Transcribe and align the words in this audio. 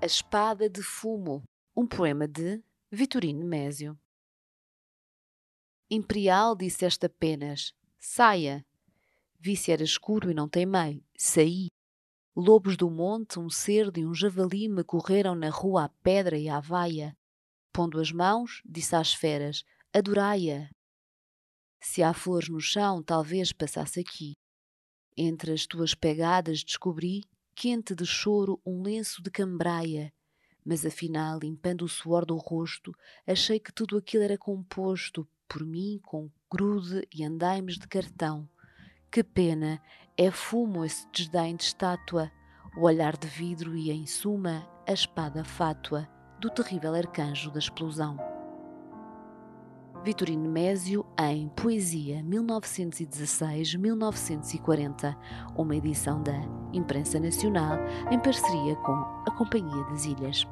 Espada 0.00 0.70
de 0.70 0.80
Fumo, 0.80 1.42
um 1.76 1.84
poema 1.84 2.28
de 2.28 2.62
Vitorino 2.88 3.44
Mésio. 3.44 3.98
Imperial 5.90 6.54
disseste 6.54 7.06
apenas, 7.06 7.74
saia. 7.98 8.64
Vi 9.40 9.56
se 9.56 9.72
era 9.72 9.82
escuro 9.82 10.30
e 10.30 10.34
não 10.34 10.48
teimei, 10.48 11.02
saí. 11.16 11.66
Lobos 12.36 12.76
do 12.76 12.88
monte, 12.88 13.40
um 13.40 13.50
cerdo 13.50 13.98
e 13.98 14.06
um 14.06 14.14
javali 14.14 14.68
me 14.68 14.84
correram 14.84 15.34
na 15.34 15.50
rua 15.50 15.86
à 15.86 15.88
pedra 15.88 16.38
e 16.38 16.48
à 16.48 16.60
vaia. 16.60 17.16
Pondo 17.72 17.98
as 17.98 18.12
mãos, 18.12 18.62
disse 18.64 18.94
às 18.94 19.12
feras, 19.12 19.64
adorai-a. 19.92 20.70
Se 21.80 22.04
há 22.04 22.14
flores 22.14 22.48
no 22.48 22.60
chão, 22.60 23.02
talvez 23.02 23.52
passasse 23.52 23.98
aqui. 23.98 24.34
Entre 25.16 25.52
as 25.52 25.66
tuas 25.66 25.92
pegadas 25.92 26.62
descobri, 26.62 27.24
quente 27.60 27.92
de 27.92 28.06
choro, 28.06 28.60
um 28.64 28.82
lenço 28.82 29.20
de 29.20 29.32
cambraia. 29.32 30.12
Mas 30.64 30.86
afinal, 30.86 31.40
limpando 31.40 31.84
o 31.84 31.88
suor 31.88 32.24
do 32.24 32.36
rosto, 32.36 32.94
achei 33.26 33.58
que 33.58 33.72
tudo 33.72 33.96
aquilo 33.96 34.22
era 34.22 34.38
composto 34.38 35.26
por 35.48 35.66
mim 35.66 35.98
com 36.04 36.30
grude 36.48 37.04
e 37.12 37.24
andaimes 37.24 37.76
de 37.76 37.88
cartão. 37.88 38.48
Que 39.10 39.24
pena, 39.24 39.82
é 40.16 40.30
fumo 40.30 40.84
esse 40.84 41.04
desdém 41.10 41.56
de 41.56 41.64
estátua, 41.64 42.30
o 42.76 42.82
olhar 42.82 43.16
de 43.16 43.26
vidro 43.26 43.76
e, 43.76 43.90
em 43.90 44.06
suma, 44.06 44.64
a 44.86 44.92
espada 44.92 45.42
fátua 45.42 46.08
do 46.38 46.48
terrível 46.50 46.94
arcanjo 46.94 47.50
da 47.50 47.58
explosão. 47.58 48.27
Vitorino 50.08 50.48
Mésio 50.48 51.04
em 51.20 51.50
Poesia 51.50 52.22
1916-1940, 52.22 55.14
uma 55.54 55.76
edição 55.76 56.22
da 56.22 56.32
Imprensa 56.72 57.20
Nacional 57.20 57.76
em 58.10 58.18
parceria 58.18 58.74
com 58.76 58.94
a 58.94 59.30
Companhia 59.36 59.84
das 59.90 60.06
Ilhas. 60.06 60.46